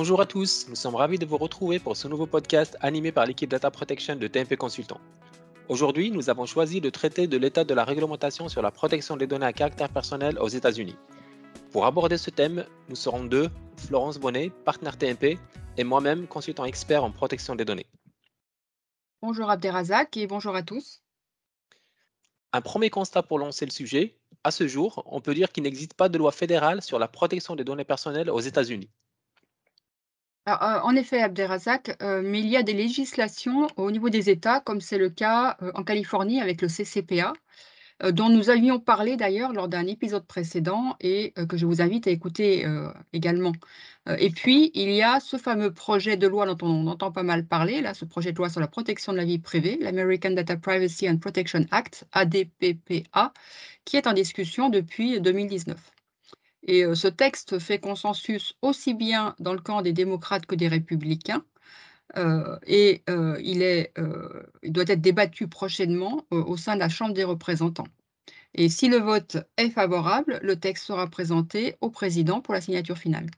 Bonjour 0.00 0.22
à 0.22 0.24
tous, 0.24 0.66
nous 0.70 0.76
sommes 0.76 0.94
ravis 0.94 1.18
de 1.18 1.26
vous 1.26 1.36
retrouver 1.36 1.78
pour 1.78 1.94
ce 1.94 2.08
nouveau 2.08 2.24
podcast 2.24 2.74
animé 2.80 3.12
par 3.12 3.26
l'équipe 3.26 3.50
Data 3.50 3.70
Protection 3.70 4.16
de 4.16 4.26
TMP 4.28 4.56
Consultant. 4.56 4.98
Aujourd'hui, 5.68 6.10
nous 6.10 6.30
avons 6.30 6.46
choisi 6.46 6.80
de 6.80 6.88
traiter 6.88 7.26
de 7.26 7.36
l'état 7.36 7.64
de 7.64 7.74
la 7.74 7.84
réglementation 7.84 8.48
sur 8.48 8.62
la 8.62 8.70
protection 8.70 9.18
des 9.18 9.26
données 9.26 9.44
à 9.44 9.52
caractère 9.52 9.90
personnel 9.90 10.38
aux 10.38 10.48
États-Unis. 10.48 10.96
Pour 11.70 11.84
aborder 11.84 12.16
ce 12.16 12.30
thème, 12.30 12.64
nous 12.88 12.96
serons 12.96 13.24
deux, 13.24 13.50
Florence 13.76 14.18
Bonnet, 14.18 14.50
partenaire 14.64 14.96
TMP, 14.96 15.38
et 15.76 15.84
moi-même, 15.84 16.26
consultant 16.26 16.64
expert 16.64 17.04
en 17.04 17.10
protection 17.10 17.54
des 17.54 17.66
données. 17.66 17.86
Bonjour 19.20 19.50
Abderrazak 19.50 20.16
et 20.16 20.26
bonjour 20.26 20.56
à 20.56 20.62
tous. 20.62 21.02
Un 22.54 22.62
premier 22.62 22.88
constat 22.88 23.22
pour 23.22 23.38
lancer 23.38 23.66
le 23.66 23.70
sujet. 23.70 24.16
À 24.44 24.50
ce 24.50 24.66
jour, 24.66 25.02
on 25.04 25.20
peut 25.20 25.34
dire 25.34 25.52
qu'il 25.52 25.64
n'existe 25.64 25.92
pas 25.92 26.08
de 26.08 26.16
loi 26.16 26.32
fédérale 26.32 26.80
sur 26.80 26.98
la 26.98 27.06
protection 27.06 27.54
des 27.54 27.64
données 27.64 27.84
personnelles 27.84 28.30
aux 28.30 28.40
États-Unis. 28.40 28.88
Euh, 30.50 30.80
en 30.82 30.96
effet, 30.96 31.22
Abderrazak, 31.22 31.96
euh, 32.02 32.22
mais 32.24 32.40
il 32.40 32.48
y 32.48 32.56
a 32.56 32.62
des 32.62 32.72
législations 32.72 33.68
au 33.76 33.90
niveau 33.90 34.10
des 34.10 34.30
États, 34.30 34.60
comme 34.60 34.80
c'est 34.80 34.98
le 34.98 35.10
cas 35.10 35.56
euh, 35.62 35.70
en 35.74 35.84
Californie 35.84 36.40
avec 36.40 36.62
le 36.62 36.68
CCPA, 36.68 37.32
dont 38.12 38.30
nous 38.30 38.48
avions 38.48 38.80
parlé 38.80 39.16
d'ailleurs 39.16 39.52
lors 39.52 39.68
d'un 39.68 39.86
épisode 39.86 40.26
précédent 40.26 40.96
et 41.00 41.34
que 41.50 41.58
je 41.58 41.66
vous 41.66 41.82
invite 41.82 42.06
à 42.06 42.10
écouter 42.10 42.66
également. 43.12 43.52
et 44.18 44.30
puis, 44.30 44.70
il 44.72 44.90
y 44.92 45.02
a 45.02 45.20
ce 45.20 45.36
fameux 45.36 45.70
projet 45.70 46.16
de 46.16 46.26
loi 46.26 46.46
dont 46.46 46.66
on 46.66 46.86
entend 46.86 47.12
pas 47.12 47.22
mal 47.22 47.44
parler, 47.44 47.82
là, 47.82 47.92
ce 47.92 48.06
projet 48.06 48.32
de 48.32 48.38
loi 48.38 48.48
sur 48.48 48.60
la 48.60 48.68
protection 48.68 49.12
de 49.12 49.18
la 49.18 49.26
vie 49.26 49.38
privée, 49.38 49.76
l'American 49.82 50.30
Data 50.30 50.56
Privacy 50.56 51.10
and 51.10 51.18
Protection 51.18 51.66
Act, 51.72 52.06
ADPPA, 52.12 53.34
qui 53.84 53.98
est 53.98 54.06
en 54.06 54.14
discussion 54.14 54.70
depuis 54.70 55.20
2019. 55.20 55.76
Et 56.62 56.84
ce 56.94 57.08
texte 57.08 57.58
fait 57.58 57.78
consensus 57.78 58.54
aussi 58.62 58.94
bien 58.94 59.34
dans 59.38 59.54
le 59.54 59.60
camp 59.60 59.82
des 59.82 59.92
démocrates 59.92 60.46
que 60.46 60.54
des 60.54 60.68
républicains. 60.68 61.44
et 62.66 63.02
il, 63.08 63.62
est, 63.62 63.92
il, 64.62 64.72
doit 64.72 64.84
être 64.88 65.00
débattu 65.00 65.48
prochainement 65.48 66.26
au 66.30 66.56
sein 66.56 66.74
de 66.74 66.80
la 66.80 66.88
Chambre 66.88 67.14
des 67.14 67.24
représentants. 67.24 67.88
Et 68.54 68.68
si 68.68 68.88
le 68.88 68.98
vote 68.98 69.38
est 69.56 69.70
favorable, 69.70 70.40
le 70.42 70.58
texte 70.58 70.86
sera 70.86 71.06
présenté 71.06 71.76
au 71.80 71.90
président 71.90 72.40
pour 72.40 72.52
la 72.52 72.60
signature 72.60 72.98
finale. 72.98 73.30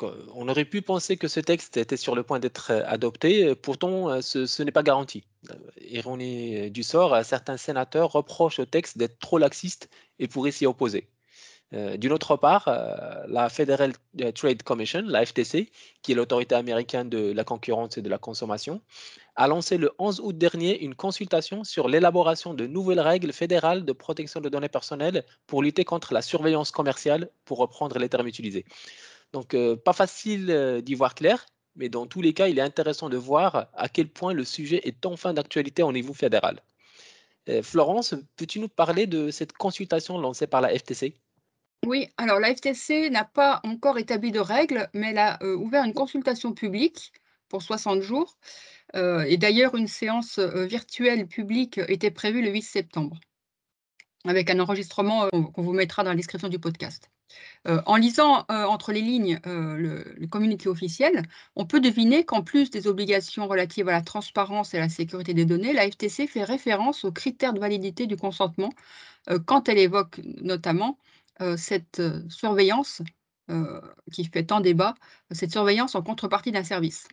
on 0.00 0.48
aurait 0.48 0.64
pu 0.64 0.82
penser 0.82 1.16
que 1.16 1.28
ce 1.28 1.40
texte 1.40 1.76
était 1.76 1.96
sur 1.98 2.14
le 2.14 2.22
point 2.22 2.40
d'être 2.40 2.72
adopté, 2.86 3.54
pourtant 3.54 4.20
ce, 4.22 4.46
ce 4.46 4.62
n'est 4.62 4.72
pas 4.72 4.82
garanti. 4.82 5.24
Ironie 5.82 6.70
du 6.70 6.82
sort, 6.82 7.24
certains 7.24 7.56
sénateurs 7.56 8.12
reprochent 8.12 8.58
au 8.58 8.66
texte 8.66 8.98
d'être 8.98 9.18
trop 9.18 9.38
laxiste 9.38 9.90
et 10.18 10.28
pourraient 10.28 10.50
s'y 10.50 10.66
opposer. 10.66 11.08
Euh, 11.74 11.98
d'une 11.98 12.12
autre 12.12 12.36
part, 12.36 12.66
euh, 12.68 13.24
la 13.28 13.50
Federal 13.50 13.92
euh, 14.22 14.32
Trade 14.32 14.62
Commission, 14.62 15.02
la 15.04 15.24
FTC, 15.24 15.70
qui 16.02 16.12
est 16.12 16.14
l'autorité 16.14 16.54
américaine 16.54 17.10
de 17.10 17.32
la 17.32 17.44
concurrence 17.44 17.98
et 17.98 18.02
de 18.02 18.08
la 18.08 18.16
consommation, 18.16 18.80
a 19.36 19.46
lancé 19.48 19.76
le 19.76 19.92
11 19.98 20.20
août 20.20 20.36
dernier 20.36 20.82
une 20.82 20.94
consultation 20.94 21.64
sur 21.64 21.88
l'élaboration 21.88 22.54
de 22.54 22.66
nouvelles 22.66 23.00
règles 23.00 23.32
fédérales 23.34 23.84
de 23.84 23.92
protection 23.92 24.40
de 24.40 24.48
données 24.48 24.70
personnelles 24.70 25.24
pour 25.46 25.62
lutter 25.62 25.84
contre 25.84 26.14
la 26.14 26.22
surveillance 26.22 26.70
commerciale, 26.70 27.28
pour 27.44 27.58
reprendre 27.58 27.98
les 27.98 28.08
termes 28.08 28.28
utilisés. 28.28 28.64
Donc, 29.34 29.54
pas 29.84 29.92
facile 29.92 30.80
d'y 30.82 30.94
voir 30.94 31.14
clair, 31.14 31.44
mais 31.76 31.90
dans 31.90 32.06
tous 32.06 32.22
les 32.22 32.32
cas, 32.32 32.48
il 32.48 32.58
est 32.58 32.62
intéressant 32.62 33.10
de 33.10 33.18
voir 33.18 33.68
à 33.74 33.90
quel 33.90 34.08
point 34.08 34.32
le 34.32 34.44
sujet 34.44 34.80
est 34.84 35.04
enfin 35.04 35.34
d'actualité 35.34 35.82
au 35.82 35.92
niveau 35.92 36.14
fédéral. 36.14 36.62
Florence, 37.62 38.14
peux-tu 38.36 38.58
nous 38.58 38.68
parler 38.68 39.06
de 39.06 39.30
cette 39.30 39.52
consultation 39.52 40.18
lancée 40.18 40.46
par 40.46 40.62
la 40.62 40.76
FTC 40.76 41.14
oui, 41.86 42.08
alors 42.16 42.40
la 42.40 42.54
FTC 42.54 43.08
n'a 43.10 43.24
pas 43.24 43.60
encore 43.64 43.98
établi 43.98 44.32
de 44.32 44.40
règles, 44.40 44.88
mais 44.94 45.10
elle 45.10 45.18
a 45.18 45.38
euh, 45.42 45.56
ouvert 45.56 45.84
une 45.84 45.94
consultation 45.94 46.52
publique 46.52 47.12
pour 47.48 47.62
60 47.62 48.02
jours. 48.02 48.36
Euh, 48.96 49.22
et 49.22 49.36
d'ailleurs, 49.36 49.74
une 49.76 49.86
séance 49.86 50.38
euh, 50.38 50.66
virtuelle 50.66 51.26
publique 51.28 51.78
était 51.88 52.10
prévue 52.10 52.42
le 52.42 52.50
8 52.50 52.62
septembre, 52.62 53.18
avec 54.24 54.50
un 54.50 54.58
enregistrement 54.60 55.28
qu'on 55.30 55.62
vous 55.62 55.72
mettra 55.72 56.02
dans 56.02 56.10
la 56.10 56.16
description 56.16 56.48
du 56.48 56.58
podcast. 56.58 57.10
en 57.66 57.96
lisant 57.96 58.46
entre 58.48 58.92
les 58.92 59.02
lignes 59.02 59.38
le, 59.44 60.14
le, 60.16 60.26
communiqué 60.26 60.68
officiel, 60.68 61.22
on 61.56 61.66
peut 61.66 61.80
deviner 61.80 62.24
qu'en 62.24 62.42
plus 62.42 62.70
des 62.70 62.86
obligations 62.86 63.46
relatives 63.46 63.88
à 63.88 63.92
la 63.92 64.02
transparence 64.02 64.74
et 64.74 64.78
à 64.78 64.80
la 64.80 64.88
sécurité 64.88 65.34
des 65.34 65.44
données, 65.44 65.72
la 65.74 65.88
FTC 65.90 66.26
fait 66.26 66.44
référence 66.44 67.04
aux 67.04 67.12
critères 67.12 67.52
de 67.52 67.60
validité 67.60 68.06
du 68.06 68.16
consentement 68.16 68.70
quand 69.46 69.68
elle 69.68 69.78
évoque 69.78 70.20
notamment 70.24 70.98
cette 71.56 72.00
euh, 72.00 72.22
surveillance 72.28 73.02
euh, 73.50 73.80
qui 74.12 74.24
fait 74.24 74.44
tant 74.44 74.60
débat, 74.60 74.94
cette 75.30 75.52
surveillance 75.52 75.94
en 75.94 76.02
contrepartie 76.02 76.52
d'un 76.52 76.64
service. 76.64 77.08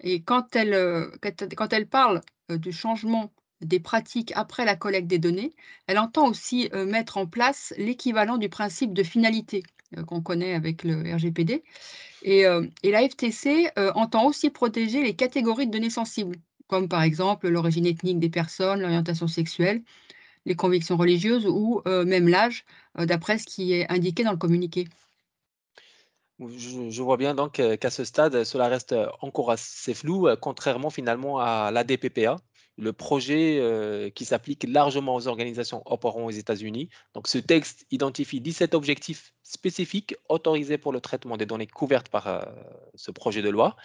Et 0.00 0.22
quand 0.22 0.56
elle, 0.56 1.10
quand 1.56 1.72
elle 1.72 1.86
parle 1.86 2.20
du 2.48 2.72
changement 2.72 3.32
des 3.60 3.78
pratiques 3.78 4.32
après 4.34 4.64
la 4.64 4.74
collecte 4.74 5.06
des 5.06 5.20
données, 5.20 5.54
elle 5.86 5.98
entend 5.98 6.28
aussi 6.28 6.68
mettre 6.74 7.16
en 7.16 7.26
place 7.26 7.72
l'équivalent 7.78 8.36
du 8.36 8.48
principe 8.48 8.92
de 8.92 9.04
finalité 9.04 9.62
qu'on 10.08 10.20
connaît 10.20 10.54
avec 10.54 10.82
le 10.82 11.14
RGPD. 11.14 11.62
Et, 12.22 12.40
et 12.82 12.90
la 12.90 13.08
FTC 13.08 13.70
entend 13.94 14.26
aussi 14.26 14.50
protéger 14.50 15.04
les 15.04 15.14
catégories 15.14 15.68
de 15.68 15.72
données 15.72 15.90
sensibles, 15.90 16.36
comme 16.66 16.88
par 16.88 17.02
exemple 17.02 17.48
l'origine 17.48 17.86
ethnique 17.86 18.18
des 18.18 18.30
personnes, 18.30 18.80
l'orientation 18.80 19.28
sexuelle, 19.28 19.84
les 20.46 20.54
convictions 20.54 20.96
religieuses 20.96 21.46
ou 21.46 21.82
même 21.86 22.28
l'âge, 22.28 22.64
d'après 22.96 23.38
ce 23.38 23.46
qui 23.46 23.72
est 23.72 23.90
indiqué 23.90 24.24
dans 24.24 24.32
le 24.32 24.36
communiqué. 24.36 24.86
Je, 26.40 27.02
vois 27.02 27.16
bien 27.16 27.34
donc 27.34 27.60
qu'à 27.78 27.90
ce 27.90 28.04
stade, 28.04 28.44
cela 28.44 28.68
reste 28.68 28.94
encore 29.20 29.50
assez 29.50 29.94
flou, 29.94 30.28
contrairement 30.40 30.90
finalement 30.90 31.38
à 31.38 31.70
l'ADPPA, 31.70 32.36
le 32.76 32.92
projet 32.92 34.12
qui 34.14 34.24
s'applique 34.24 34.66
largement 34.68 35.14
aux 35.14 35.28
organisations 35.28 35.82
opérant 35.86 36.24
aux 36.24 36.30
États-Unis. 36.30 36.88
Donc, 37.14 37.28
ce 37.28 37.38
texte 37.38 37.86
identifie 37.90 38.40
17 38.40 38.74
objectifs 38.74 39.32
spécifiques 39.42 40.16
autorisés 40.28 40.78
pour 40.78 40.92
le 40.92 41.00
traitement 41.00 41.36
des 41.36 41.46
données 41.46 41.68
couvertes 41.68 42.08
par 42.08 42.48
ce 42.94 43.10
projet 43.12 43.42
de 43.42 43.48
loi. 43.48 43.76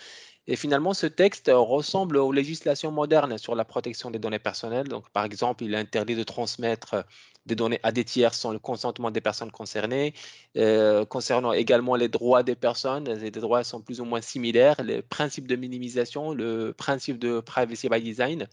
Et 0.48 0.56
finalement, 0.56 0.94
ce 0.94 1.06
texte 1.06 1.52
ressemble 1.54 2.18
aux 2.18 2.32
législations 2.32 2.92
modernes 2.92 3.38
sur 3.38 3.56
la 3.56 3.66
protection 3.66 4.10
des 4.10 4.20
données 4.20 4.40
personnelles. 4.40 4.88
Donc, 4.88 5.10
par 5.12 5.24
exemple, 5.24 5.64
il 5.64 5.76
interdit 5.76 6.16
de 6.16 6.24
transmettre 6.24 7.06
des 7.46 7.56
données 7.56 7.80
à 7.84 7.92
des 7.92 8.04
tiers 8.04 8.34
sans 8.34 8.52
le 8.52 8.60
consentement 8.60 9.12
des 9.12 9.22
personnes 9.22 9.52
concernées. 9.52 10.14
Euh, 10.58 11.06
concernant 11.06 11.54
également 11.54 11.96
les 11.96 12.10
droits 12.10 12.44
des 12.44 12.56
personnes, 12.56 13.10
les 13.10 13.32
droits 13.32 13.64
sont 13.64 13.82
plus 13.82 14.02
ou 14.02 14.06
moins 14.06 14.22
similaires, 14.22 14.82
les 14.84 15.02
principes 15.02 15.48
de 15.48 15.56
minimisation, 15.56 16.34
le 16.34 16.74
principe 16.74 17.20
de 17.20 17.40
privacy 17.42 17.90
by 17.90 18.02
design, 18.02 18.48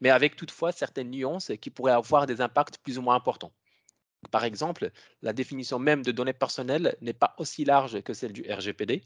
mais 0.00 0.10
avec 0.10 0.36
toutefois 0.36 0.72
certaines 0.72 1.10
nuances 1.10 1.52
qui 1.60 1.70
pourraient 1.70 1.92
avoir 1.92 2.26
des 2.26 2.40
impacts 2.40 2.78
plus 2.78 2.98
ou 2.98 3.02
moins 3.02 3.16
importants. 3.16 3.52
Par 4.30 4.44
exemple, 4.44 4.90
la 5.22 5.32
définition 5.32 5.78
même 5.78 6.02
de 6.02 6.12
données 6.12 6.34
personnelles 6.34 6.96
n'est 7.00 7.14
pas 7.14 7.34
aussi 7.38 7.64
large 7.64 8.02
que 8.02 8.12
celle 8.12 8.32
du 8.32 8.44
RGPD, 8.50 9.02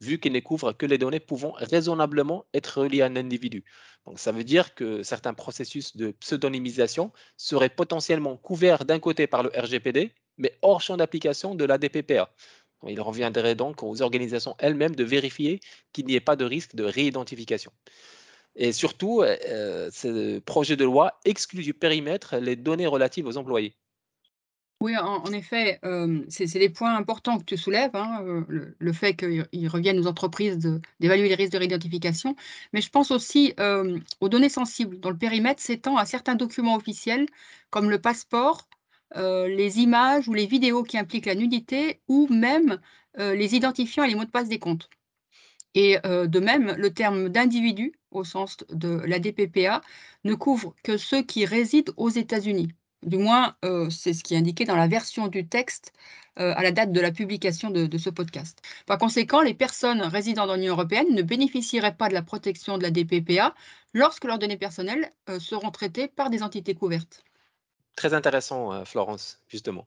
vu 0.00 0.18
qu'il 0.18 0.32
ne 0.32 0.40
couvre 0.40 0.72
que 0.72 0.86
les 0.86 0.98
données 0.98 1.20
pouvant 1.20 1.52
raisonnablement 1.52 2.46
être 2.54 2.80
reliées 2.80 3.02
à 3.02 3.06
un 3.06 3.16
individu. 3.16 3.64
Donc, 4.06 4.18
ça 4.18 4.32
veut 4.32 4.44
dire 4.44 4.74
que 4.74 5.02
certains 5.02 5.34
processus 5.34 5.96
de 5.96 6.12
pseudonymisation 6.12 7.12
seraient 7.36 7.68
potentiellement 7.68 8.36
couverts 8.36 8.84
d'un 8.84 9.00
côté 9.00 9.26
par 9.26 9.42
le 9.42 9.50
RGPD, 9.54 10.12
mais 10.38 10.58
hors 10.62 10.80
champ 10.80 10.96
d'application 10.96 11.54
de 11.54 11.64
la 11.64 11.78
DPPA. 11.78 12.30
Il 12.86 13.00
reviendrait 13.00 13.54
donc 13.54 13.82
aux 13.82 14.02
organisations 14.02 14.56
elles-mêmes 14.58 14.96
de 14.96 15.04
vérifier 15.04 15.60
qu'il 15.92 16.06
n'y 16.06 16.14
ait 16.14 16.20
pas 16.20 16.36
de 16.36 16.44
risque 16.44 16.74
de 16.74 16.84
réidentification. 16.84 17.72
Et 18.56 18.72
surtout, 18.72 19.22
euh, 19.22 19.90
ce 19.92 20.38
projet 20.40 20.76
de 20.76 20.84
loi 20.84 21.18
exclut 21.24 21.62
du 21.62 21.74
périmètre 21.74 22.36
les 22.36 22.56
données 22.56 22.86
relatives 22.86 23.26
aux 23.26 23.36
employés. 23.36 23.74
Oui, 24.84 24.94
en, 24.98 25.32
effet, 25.32 25.80
c'est 26.28 26.58
des 26.58 26.68
points 26.68 26.94
importants 26.94 27.38
que 27.38 27.44
tu 27.44 27.56
soulèves, 27.56 27.96
hein, 27.96 28.44
le, 28.48 28.92
fait 28.92 29.14
qu'il 29.14 29.66
revienne 29.66 29.98
aux 29.98 30.06
entreprises 30.06 30.58
d'évaluer 31.00 31.30
les 31.30 31.34
risques 31.36 31.52
de 31.52 31.58
réidentification. 31.58 32.36
Mais 32.74 32.82
je 32.82 32.90
pense 32.90 33.10
aussi 33.10 33.54
aux 34.20 34.28
données 34.28 34.50
sensibles, 34.50 35.00
dont 35.00 35.08
le 35.08 35.16
périmètre 35.16 35.62
s'étend 35.62 35.96
à 35.96 36.04
certains 36.04 36.34
documents 36.34 36.76
officiels, 36.76 37.26
comme 37.70 37.88
le 37.88 37.98
passeport, 37.98 38.68
les 39.16 39.78
images 39.78 40.28
ou 40.28 40.34
les 40.34 40.44
vidéos 40.44 40.82
qui 40.82 40.98
impliquent 40.98 41.24
la 41.24 41.34
nudité, 41.34 42.02
ou 42.06 42.28
même 42.28 42.78
les 43.16 43.54
identifiants 43.54 44.04
et 44.04 44.08
les 44.08 44.16
mots 44.16 44.26
de 44.26 44.30
passe 44.30 44.50
des 44.50 44.58
comptes. 44.58 44.90
Et 45.74 45.96
de 46.04 46.40
même, 46.40 46.74
le 46.76 46.92
terme 46.92 47.30
d'individu, 47.30 47.94
au 48.10 48.22
sens 48.22 48.58
de 48.68 49.00
la 49.06 49.18
DPPA, 49.18 49.80
ne 50.24 50.34
couvre 50.34 50.74
que 50.82 50.98
ceux 50.98 51.22
qui 51.22 51.46
résident 51.46 51.94
aux 51.96 52.10
États-Unis. 52.10 52.68
Du 53.04 53.18
moins, 53.18 53.54
euh, 53.64 53.90
c'est 53.90 54.14
ce 54.14 54.24
qui 54.24 54.34
est 54.34 54.38
indiqué 54.38 54.64
dans 54.64 54.76
la 54.76 54.88
version 54.88 55.28
du 55.28 55.46
texte 55.46 55.92
euh, 56.38 56.54
à 56.56 56.62
la 56.62 56.72
date 56.72 56.90
de 56.90 57.00
la 57.00 57.12
publication 57.12 57.70
de, 57.70 57.98
ce 57.98 58.10
podcast. 58.10 58.60
Par 58.86 58.98
conséquent, 58.98 59.42
les 59.42 59.54
personnes 59.54 60.00
résidant 60.00 60.46
dans 60.46 60.54
l'Union 60.54 60.72
européenne 60.72 61.14
ne 61.14 61.22
bénéficieraient 61.22 61.94
pas 61.94 62.08
de 62.08 62.14
la 62.14 62.22
protection 62.22 62.78
de 62.78 62.82
la 62.82 62.90
DPPA 62.90 63.54
lorsque 63.92 64.24
leurs 64.24 64.38
données 64.38 64.56
personnelles 64.56 65.12
euh, 65.28 65.38
seront 65.38 65.70
traitées 65.70 66.08
par 66.08 66.30
des 66.30 66.42
entités 66.42 66.74
couvertes. 66.74 67.24
Très 67.94 68.14
intéressant, 68.14 68.84
Florence, 68.84 69.38
justement. 69.48 69.86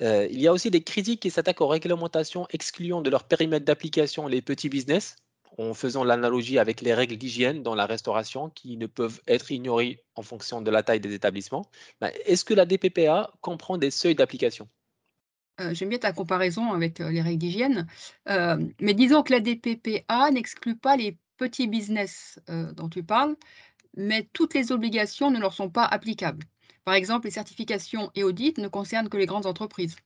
Il 0.00 0.38
y 0.38 0.46
a 0.46 0.52
aussi 0.52 0.70
des 0.70 0.82
critiques 0.82 1.20
qui 1.20 1.30
s'attaquent 1.30 1.62
aux 1.62 1.66
réglementations 1.66 2.46
excluant 2.50 3.00
de 3.00 3.08
leur 3.08 3.24
périmètre 3.24 3.64
d'application 3.64 4.26
les 4.26 4.42
petits 4.42 4.68
business, 4.68 5.16
en 5.58 5.74
faisant 5.74 6.04
l'analogie 6.04 6.58
avec 6.58 6.80
les 6.80 6.94
règles 6.94 7.16
d'hygiène 7.16 7.62
dans 7.62 7.74
la 7.74 7.86
restauration 7.86 8.50
qui 8.50 8.76
ne 8.76 8.86
peuvent 8.86 9.20
être 9.26 9.50
ignorées 9.50 10.02
en 10.14 10.22
fonction 10.22 10.60
de 10.62 10.70
la 10.70 10.82
taille 10.82 11.00
des 11.00 11.14
établissements. 11.14 11.66
Ben, 12.00 12.10
est-ce 12.24 12.44
que 12.44 12.54
la 12.54 12.66
DPPA 12.66 13.32
comprend 13.40 13.78
des 13.78 13.90
seuils 13.90 14.14
d'application? 14.14 14.68
Euh, 15.60 15.72
J'aime 15.72 15.88
bien 15.88 15.98
ta 15.98 16.12
comparaison 16.12 16.72
avec 16.72 17.00
euh, 17.00 17.10
les 17.10 17.22
règles 17.22 17.38
d'hygiène, 17.38 17.86
mais 18.26 18.94
disons 18.94 19.22
que 19.22 19.32
la 19.32 19.40
DPPA 19.40 20.30
n'exclut 20.30 20.76
pas 20.76 20.96
les 20.96 21.18
petits 21.38 21.66
business 21.66 22.40
dont 22.48 22.88
tu 22.88 23.02
parles, 23.02 23.36
mais 23.96 24.28
toutes 24.32 24.54
les 24.54 24.72
obligations 24.72 25.30
ne 25.30 25.38
leur 25.38 25.52
sont 25.52 25.70
pas 25.70 25.84
applicables. 25.84 26.44
Par 26.84 26.94
exemple, 26.94 27.26
les 27.26 27.32
certifications 27.32 28.10
et 28.14 28.22
audits 28.22 28.54
ne 28.58 28.68
concernent 28.68 29.08
que 29.08 29.16
les 29.16 29.26
grandes 29.26 29.46
entreprises. 29.46 29.96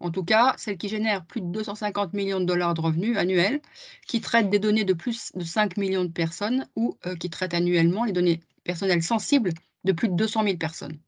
En 0.00 0.10
tout 0.10 0.24
cas, 0.24 0.54
celles 0.56 0.78
qui 0.78 0.88
génèrent 0.88 1.24
plus 1.26 1.42
de 1.42 1.46
250 1.46 2.14
millions 2.14 2.40
de 2.40 2.46
dollars 2.46 2.74
de 2.74 2.80
revenus 2.80 3.16
annuels, 3.18 3.60
qui 4.06 4.20
traitent 4.20 4.48
des 4.48 4.58
données 4.58 4.84
de 4.84 4.94
plus 4.94 5.30
de 5.34 5.44
5 5.44 5.76
millions 5.76 6.04
de 6.04 6.12
personnes 6.12 6.66
ou 6.74 6.98
euh, 7.06 7.16
qui 7.16 7.28
traitent 7.28 7.54
annuellement 7.54 8.04
les 8.04 8.12
données 8.12 8.40
personnelles 8.64 9.02
sensibles 9.02 9.52
de 9.84 9.92
plus 9.92 10.08
de 10.08 10.14
200 10.14 10.44
000 10.44 10.56
personnes. 10.56 10.98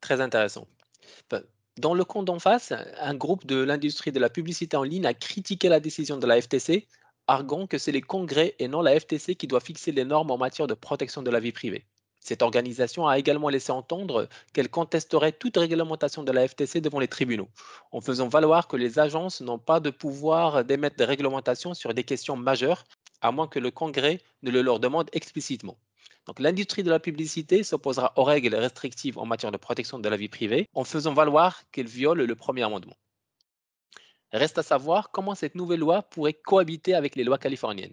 Très 0.00 0.20
intéressant. 0.20 0.68
Dans 1.78 1.94
le 1.94 2.04
compte 2.04 2.26
d'en 2.26 2.38
face, 2.38 2.72
un 3.00 3.14
groupe 3.14 3.46
de 3.46 3.56
l'industrie 3.56 4.12
de 4.12 4.20
la 4.20 4.30
publicité 4.30 4.76
en 4.76 4.84
ligne 4.84 5.06
a 5.06 5.14
critiqué 5.14 5.68
la 5.68 5.80
décision 5.80 6.18
de 6.18 6.26
la 6.26 6.40
FTC, 6.40 6.86
arguant 7.26 7.66
que 7.66 7.78
c'est 7.78 7.90
les 7.90 8.00
congrès 8.00 8.54
et 8.58 8.68
non 8.68 8.80
la 8.80 8.98
FTC 9.00 9.34
qui 9.34 9.48
doit 9.48 9.60
fixer 9.60 9.90
les 9.90 10.04
normes 10.04 10.30
en 10.30 10.38
matière 10.38 10.68
de 10.68 10.74
protection 10.74 11.22
de 11.22 11.30
la 11.30 11.40
vie 11.40 11.52
privée. 11.52 11.84
Cette 12.24 12.40
organisation 12.40 13.06
a 13.06 13.18
également 13.18 13.50
laissé 13.50 13.70
entendre 13.70 14.30
qu'elle 14.54 14.70
contesterait 14.70 15.32
toute 15.32 15.58
réglementation 15.58 16.22
de 16.22 16.32
la 16.32 16.48
FTC 16.48 16.80
devant 16.80 16.98
les 16.98 17.06
tribunaux, 17.06 17.50
en 17.92 18.00
faisant 18.00 18.28
valoir 18.28 18.66
que 18.66 18.78
les 18.78 18.98
agences 18.98 19.42
n'ont 19.42 19.58
pas 19.58 19.78
de 19.78 19.90
pouvoir 19.90 20.64
d'émettre 20.64 20.96
des 20.96 21.04
réglementations 21.04 21.74
sur 21.74 21.92
des 21.92 22.02
questions 22.02 22.34
majeures, 22.34 22.84
à 23.20 23.30
moins 23.30 23.46
que 23.46 23.58
le 23.58 23.70
Congrès 23.70 24.22
ne 24.42 24.50
le 24.50 24.62
leur 24.62 24.80
demande 24.80 25.10
explicitement. 25.12 25.76
Donc 26.26 26.40
l'industrie 26.40 26.82
de 26.82 26.88
la 26.88 26.98
publicité 26.98 27.62
s'opposera 27.62 28.14
aux 28.16 28.24
règles 28.24 28.54
restrictives 28.54 29.18
en 29.18 29.26
matière 29.26 29.52
de 29.52 29.58
protection 29.58 29.98
de 29.98 30.08
la 30.08 30.16
vie 30.16 30.30
privée 30.30 30.66
en 30.72 30.84
faisant 30.84 31.12
valoir 31.12 31.60
qu'elle 31.72 31.88
viole 31.88 32.22
le 32.22 32.34
premier 32.34 32.62
amendement. 32.62 32.96
Reste 34.32 34.56
à 34.56 34.62
savoir 34.62 35.10
comment 35.10 35.34
cette 35.34 35.56
nouvelle 35.56 35.80
loi 35.80 36.00
pourrait 36.00 36.32
cohabiter 36.32 36.94
avec 36.94 37.16
les 37.16 37.24
lois 37.24 37.36
californiennes. 37.36 37.92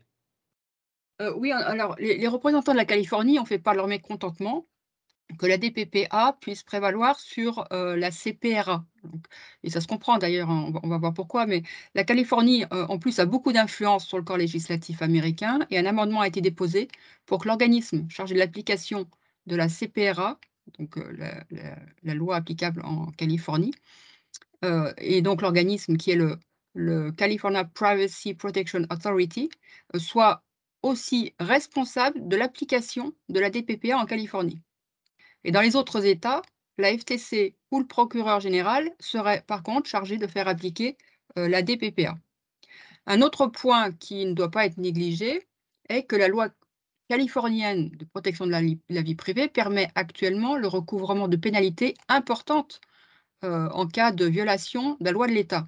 Euh, 1.22 1.34
oui, 1.38 1.52
alors 1.52 1.96
les, 2.00 2.28
représentants 2.28 2.72
de 2.72 2.78
la 2.78 2.86
Californie 2.86 3.38
ont 3.40 3.46
fait 3.46 3.60
part 3.60 3.74
de 3.74 3.78
leur 3.78 3.88
mécontentement 3.88 4.68
que 5.40 5.46
la 5.46 5.58
DPPA 5.58 6.38
puisse 6.42 6.64
prévaloir 6.64 7.20
sur 7.20 7.66
euh, 7.72 7.96
la 7.96 8.12
CPRA. 8.12 8.86
et 9.64 9.70
ça 9.70 9.82
se 9.82 9.88
comprend 9.88 10.18
d'ailleurs, 10.18 10.50
hein, 10.50 10.74
on, 10.84 10.90
va 10.90 10.98
voir 10.98 11.14
pourquoi, 11.14 11.46
mais 11.46 11.64
la 11.96 12.04
Californie, 12.04 12.66
euh, 12.74 12.86
en 12.88 12.98
plus, 13.00 13.20
a 13.20 13.26
beaucoup 13.26 13.54
d'influence 13.54 14.06
sur 14.06 14.18
le 14.18 14.24
corps 14.24 14.38
législatif 14.38 15.02
américain 15.02 15.60
et 15.70 15.78
un 15.78 15.86
amendement 15.86 16.22
a 16.22 16.28
été 16.28 16.42
déposé 16.42 16.88
pour 17.26 17.40
que 17.40 17.48
l'organisme 17.48 18.10
chargé 18.10 18.34
de 18.34 18.40
l'application 18.40 19.08
de 19.46 19.56
la 19.56 19.70
CPRA, 19.70 20.40
donc 20.80 20.98
la, 20.98 22.14
loi 22.14 22.36
applicable 22.36 22.82
en 22.84 23.12
Californie, 23.12 23.74
et 24.98 25.22
donc 25.22 25.42
l'organisme 25.42 25.98
qui 25.98 26.12
est 26.12 26.20
le 26.74 27.12
California 27.12 27.64
Privacy 27.66 28.34
Protection 28.36 28.86
Authority, 28.90 29.50
soit 29.98 30.44
aussi 30.84 31.34
responsable 31.40 32.28
de 32.28 32.36
l'application 32.36 33.14
de 33.30 33.40
la 33.40 33.50
DPPA 33.50 33.98
en 33.98 34.06
Californie. 34.06 34.62
Et 35.44 35.52
dans 35.52 35.62
les 35.62 35.76
autres 35.76 36.06
États, 36.06 36.42
la 36.78 36.98
FTC 36.98 37.56
ou 37.72 37.80
le 37.80 37.88
procureur 37.88 38.40
général 38.40 38.92
serait 39.00 39.44
par 39.48 39.64
contre 39.64 39.90
chargé 39.90 40.18
de 40.18 40.28
faire 40.28 40.48
appliquer 40.48 40.98
euh, 41.38 41.48
la 41.48 41.62
DPPA. 41.62 42.18
Un 43.06 43.22
autre 43.22 43.48
point 43.48 43.92
qui 43.92 44.26
ne 44.26 44.34
doit 44.34 44.52
pas 44.52 44.66
être 44.66 44.78
négligé 44.78 45.48
est 45.90 46.04
que 46.04 46.16
la 46.16 46.28
loi 46.28 46.50
californienne 47.10 47.90
de 47.90 48.06
protection 48.06 48.46
de 48.46 48.52
la, 48.52 49.02
vie 49.02 49.16
privée 49.16 49.50
permet 49.50 49.90
actuellement 49.96 50.56
le 50.56 50.68
recouvrement 50.68 51.28
de 51.28 51.36
pénalités 51.36 51.96
importantes 52.08 52.80
euh, 53.44 53.68
en 53.70 53.88
cas 53.88 54.12
de 54.12 54.26
violation 54.26 54.98
de 55.00 55.06
la 55.06 55.12
loi 55.12 55.28
de 55.28 55.34
l'État. 55.34 55.66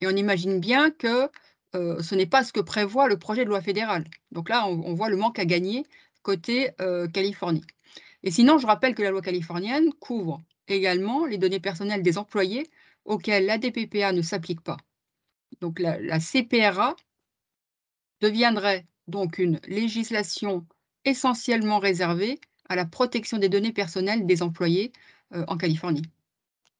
Et 0.00 0.06
on 0.06 0.10
imagine 0.10 0.60
bien 0.60 0.90
que 0.90 1.28
euh, 1.76 2.02
ce 2.02 2.14
n'est 2.14 2.26
pas 2.26 2.42
ce 2.42 2.52
que 2.52 2.60
prévoit 2.60 3.08
le 3.08 3.18
projet 3.18 3.44
de 3.44 3.50
loi 3.50 3.60
fédérale. 3.60 4.04
Donc 4.32 4.48
là, 4.48 4.66
on, 4.66 4.94
voit 4.94 5.10
le 5.10 5.16
manque 5.16 5.38
à 5.38 5.44
gagner 5.44 5.84
côté 6.22 6.70
euh, 6.80 7.06
Californie. 7.08 7.64
Et 8.22 8.30
sinon, 8.30 8.58
je 8.58 8.66
rappelle 8.66 8.94
que 8.94 9.02
la 9.02 9.10
loi 9.10 9.22
californienne 9.22 9.92
couvre 10.00 10.42
également 10.68 11.26
les 11.26 11.38
données 11.38 11.60
personnelles 11.60 12.02
des 12.02 12.18
employés 12.18 12.68
auxquelles 13.04 13.46
la 13.46 13.58
DPPA 13.58 14.12
ne 14.12 14.22
s'applique 14.22 14.62
pas. 14.62 14.78
Donc 15.60 15.78
la, 15.78 16.18
CPRA 16.18 16.96
deviendrait 18.20 18.86
donc 19.06 19.38
une 19.38 19.60
législation 19.68 20.66
essentiellement 21.04 21.78
réservée 21.78 22.40
à 22.68 22.74
la 22.74 22.84
protection 22.84 23.38
des 23.38 23.48
données 23.48 23.72
personnelles 23.72 24.26
des 24.26 24.42
employés 24.42 24.92
euh, 25.34 25.44
en 25.46 25.56
Californie. 25.56 26.02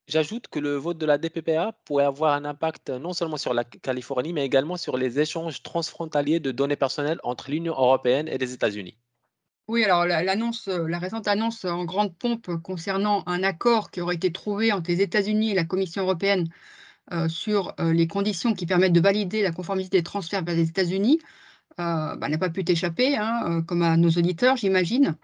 J'ajoute 0.08 0.46
que 0.46 0.60
le 0.60 0.76
vote 0.76 0.98
de 0.98 1.06
la 1.06 1.18
DPPA 1.18 1.72
pourrait 1.84 2.04
avoir 2.04 2.34
un 2.34 2.44
impact 2.44 2.90
non 2.90 3.12
seulement 3.12 3.36
sur 3.36 3.54
la 3.54 3.64
Californie, 3.64 4.32
mais 4.32 4.46
également 4.46 4.76
sur 4.76 4.96
les 4.96 5.18
échanges 5.18 5.64
transfrontaliers 5.64 6.38
de 6.38 6.52
données 6.52 6.76
personnelles 6.76 7.18
entre 7.24 7.50
l'Union 7.50 7.72
européenne 7.72 8.28
et 8.28 8.38
les 8.38 8.52
États-Unis. 8.52 8.96
Oui, 9.66 9.82
alors 9.82 10.06
l'annonce, 10.06 10.68
la 10.68 11.00
récente 11.00 11.26
annonce 11.26 11.64
en 11.64 11.84
grande 11.84 12.16
pompe 12.16 12.56
concernant 12.62 13.24
un 13.26 13.42
accord 13.42 13.90
qui 13.90 14.00
aurait 14.00 14.14
été 14.14 14.30
trouvé 14.30 14.72
entre 14.72 14.92
les 14.92 15.00
États-Unis 15.00 15.50
et 15.50 15.54
la 15.54 15.64
Commission 15.64 16.02
européenne 16.02 16.48
euh, 17.12 17.28
sur 17.28 17.74
euh, 17.80 17.92
les 17.92 18.06
conditions 18.06 18.54
qui 18.54 18.66
permettent 18.66 18.92
de 18.92 19.00
valider 19.00 19.42
la 19.42 19.50
conformité 19.50 19.98
des 19.98 20.02
transferts 20.04 20.44
vers 20.44 20.54
les 20.54 20.68
États-Unis 20.68 21.20
euh, 21.80 22.14
bah, 22.14 22.28
n'a 22.28 22.38
pas 22.38 22.50
pu 22.50 22.64
t'échapper, 22.64 23.16
hein, 23.16 23.62
comme 23.66 23.82
à 23.82 23.96
nos 23.96 24.10
auditeurs, 24.10 24.56
j'imagine, 24.56 25.16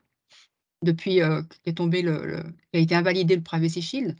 depuis 0.82 1.20
qu'est 1.62 1.74
tombé 1.74 2.02
le, 2.02 2.42
a 2.74 2.78
été 2.78 2.96
invalidé 2.96 3.36
le 3.36 3.42
Privacy 3.42 3.80
Shield. 3.80 4.16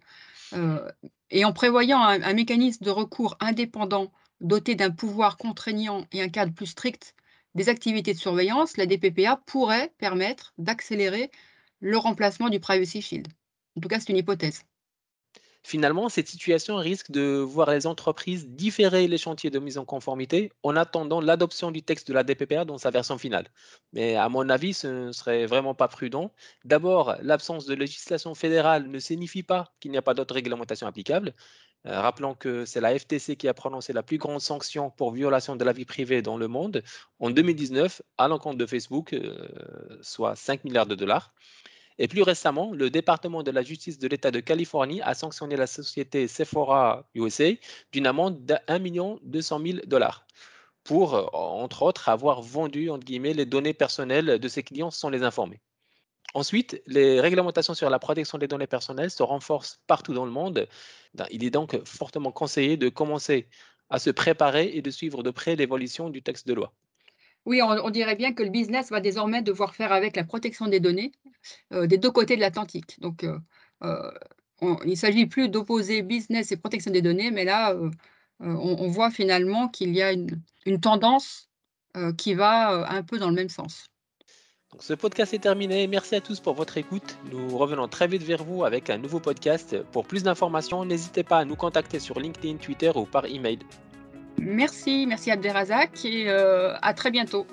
Euh, 0.54 0.90
et 1.30 1.44
en 1.44 1.52
prévoyant 1.52 2.00
un, 2.02 2.34
mécanisme 2.34 2.84
de 2.84 2.90
recours 2.90 3.36
indépendant 3.40 4.12
doté 4.40 4.74
d'un 4.74 4.90
pouvoir 4.90 5.36
contraignant 5.36 6.06
et 6.12 6.22
un 6.22 6.28
cadre 6.28 6.52
plus 6.52 6.66
strict 6.66 7.14
des 7.54 7.68
activités 7.68 8.12
de 8.12 8.18
surveillance, 8.18 8.76
la 8.76 8.86
DPPA 8.86 9.42
pourrait 9.46 9.92
permettre 9.98 10.52
d'accélérer 10.58 11.30
le 11.80 11.96
remplacement 11.96 12.48
du 12.48 12.60
Privacy 12.60 13.02
Shield. 13.02 13.28
En 13.76 13.80
tout 13.80 13.88
cas, 13.88 14.00
c'est 14.00 14.10
une 14.10 14.18
hypothèse. 14.18 14.62
Finalement, 15.64 16.08
cette 16.08 16.28
situation 16.28 16.76
risque 16.76 17.12
de 17.12 17.36
voir 17.36 17.70
les 17.70 17.86
entreprises 17.86 18.48
différer 18.48 19.06
les 19.06 19.18
chantiers 19.18 19.50
de 19.50 19.60
mise 19.60 19.78
en 19.78 19.84
conformité 19.84 20.50
en 20.64 20.74
attendant 20.74 21.20
l'adoption 21.20 21.70
du 21.70 21.82
texte 21.82 22.08
de 22.08 22.14
la 22.14 22.24
DPPA 22.24 22.64
dans 22.64 22.78
sa 22.78 22.90
version 22.90 23.16
finale. 23.16 23.46
Mais 23.92 24.16
à 24.16 24.28
mon 24.28 24.48
avis, 24.48 24.74
ce 24.74 25.06
ne 25.06 25.12
serait 25.12 25.46
vraiment 25.46 25.74
pas 25.74 25.86
prudent. 25.86 26.32
D'abord, 26.64 27.14
l'absence 27.22 27.64
de 27.66 27.74
législation 27.74 28.34
fédérale 28.34 28.88
ne 28.88 28.98
signifie 28.98 29.44
pas 29.44 29.72
qu'il 29.78 29.92
n'y 29.92 29.98
a 29.98 30.02
pas 30.02 30.14
d'autres 30.14 30.34
réglementations 30.34 30.88
applicables. 30.88 31.32
Euh, 31.86 32.00
rappelons 32.00 32.34
que 32.34 32.64
c'est 32.64 32.80
la 32.80 32.96
FTC 32.96 33.36
qui 33.36 33.48
a 33.48 33.54
prononcé 33.54 33.92
la 33.92 34.02
plus 34.02 34.18
grande 34.18 34.40
sanction 34.40 34.90
pour 34.90 35.12
violation 35.12 35.56
de 35.56 35.64
la 35.64 35.72
vie 35.72 35.84
privée 35.84 36.22
dans 36.22 36.36
le 36.36 36.48
monde 36.48 36.82
en 37.18 37.30
2019 37.30 38.02
à 38.18 38.28
l'encontre 38.28 38.58
de 38.58 38.66
Facebook, 38.66 39.12
euh, 39.12 39.48
soit 40.00 40.36
5 40.36 40.64
milliards 40.64 40.86
de 40.86 40.94
dollars. 40.94 41.32
Et 41.98 42.08
plus 42.08 42.22
récemment, 42.22 42.72
le 42.72 42.90
département 42.90 43.42
de 43.42 43.50
la 43.50 43.62
justice 43.62 43.98
de 43.98 44.08
l'État 44.08 44.30
de 44.30 44.40
Californie 44.40 45.02
a 45.02 45.14
sanctionné 45.14 45.56
la 45.56 45.66
société 45.66 46.26
Sephora 46.28 47.06
USA 47.14 47.50
d'une 47.92 48.06
amende 48.06 48.44
de 48.44 48.56
1 48.68 49.18
200 49.22 49.60
000 49.64 49.78
dollars 49.86 50.26
pour, 50.84 51.14
euh, 51.14 51.26
entre 51.32 51.82
autres, 51.82 52.08
avoir 52.08 52.42
vendu 52.42 52.90
entre 52.90 53.04
guillemets, 53.04 53.34
les 53.34 53.46
données 53.46 53.74
personnelles 53.74 54.38
de 54.38 54.48
ses 54.48 54.62
clients 54.62 54.90
sans 54.90 55.10
les 55.10 55.22
informer. 55.22 55.60
Ensuite, 56.34 56.82
les 56.86 57.20
réglementations 57.20 57.74
sur 57.74 57.90
la 57.90 57.98
protection 57.98 58.38
des 58.38 58.48
données 58.48 58.66
personnelles 58.66 59.10
se 59.10 59.22
renforcent 59.22 59.80
partout 59.86 60.14
dans 60.14 60.24
le 60.24 60.30
monde. 60.30 60.66
Il 61.30 61.44
est 61.44 61.50
donc 61.50 61.78
fortement 61.84 62.32
conseillé 62.32 62.76
de 62.76 62.88
commencer 62.88 63.48
à 63.90 63.98
se 63.98 64.10
préparer 64.10 64.70
et 64.74 64.80
de 64.80 64.90
suivre 64.90 65.22
de 65.22 65.30
près 65.30 65.56
l'évolution 65.56 66.08
du 66.08 66.22
texte 66.22 66.46
de 66.48 66.54
loi. 66.54 66.72
Oui, 67.44 67.60
on, 67.60 67.90
dirait 67.90 68.14
bien 68.14 68.32
que 68.32 68.42
le 68.42 68.50
business 68.50 68.90
va 68.90 69.00
désormais 69.00 69.42
devoir 69.42 69.74
faire 69.74 69.92
avec 69.92 70.14
la 70.14 70.22
protection 70.22 70.68
des 70.68 70.78
données 70.78 71.12
euh, 71.72 71.86
des 71.86 71.98
deux 71.98 72.10
côtés 72.10 72.36
de 72.36 72.40
l'Atlantique. 72.40 73.00
Donc, 73.00 73.24
euh, 73.24 73.38
euh, 73.82 74.12
il 74.84 74.90
ne 74.90 74.94
s'agit 74.94 75.26
plus 75.26 75.48
d'opposer 75.48 76.02
business 76.02 76.52
et 76.52 76.56
protection 76.56 76.92
des 76.92 77.02
données, 77.02 77.32
mais 77.32 77.44
là, 77.44 77.76
on, 78.38 78.88
voit 78.88 79.10
finalement 79.10 79.68
qu'il 79.68 79.92
y 79.92 80.02
a 80.02 80.12
une, 80.12 80.80
tendance 80.80 81.48
qui 82.16 82.34
va 82.34 82.88
un 82.88 83.02
peu 83.02 83.18
dans 83.18 83.28
le 83.28 83.34
même 83.34 83.48
sens. 83.48 83.86
ce 84.78 84.94
podcast 84.94 85.34
est 85.34 85.40
terminé. 85.40 85.88
Merci 85.88 86.14
à 86.14 86.20
tous 86.20 86.38
pour 86.38 86.54
votre 86.54 86.78
écoute. 86.78 87.18
Nous 87.32 87.58
revenons 87.58 87.88
très 87.88 88.06
vite 88.06 88.22
vers 88.22 88.44
vous 88.44 88.64
avec 88.64 88.88
un 88.88 88.98
nouveau 88.98 89.18
podcast. 89.18 89.82
Pour 89.90 90.06
plus 90.06 90.22
d'informations, 90.22 90.84
n'hésitez 90.84 91.24
pas 91.24 91.38
à 91.38 91.44
nous 91.44 91.56
contacter 91.56 91.98
sur 91.98 92.20
LinkedIn, 92.20 92.58
Twitter 92.58 92.92
ou 92.94 93.04
par 93.04 93.26
email. 93.26 93.58
Merci, 94.38 95.06
merci 95.06 95.30
Abderrazak 95.30 96.04
et 96.04 96.28
euh, 96.28 96.74
à 96.82 96.94
très 96.94 97.10
bientôt. 97.10 97.46